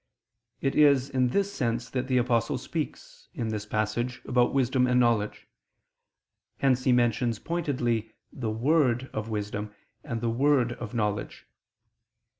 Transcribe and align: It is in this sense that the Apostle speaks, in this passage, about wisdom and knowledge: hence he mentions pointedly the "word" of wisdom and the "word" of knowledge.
It 0.61 0.73
is 0.73 1.11
in 1.11 1.27
this 1.27 1.53
sense 1.53 1.87
that 1.91 2.07
the 2.07 2.17
Apostle 2.17 2.57
speaks, 2.57 3.29
in 3.35 3.49
this 3.49 3.67
passage, 3.67 4.19
about 4.25 4.51
wisdom 4.51 4.87
and 4.87 4.99
knowledge: 4.99 5.47
hence 6.57 6.85
he 6.85 6.91
mentions 6.91 7.37
pointedly 7.37 8.11
the 8.33 8.49
"word" 8.49 9.11
of 9.13 9.29
wisdom 9.29 9.75
and 10.03 10.19
the 10.19 10.31
"word" 10.31 10.71
of 10.73 10.95
knowledge. 10.95 11.45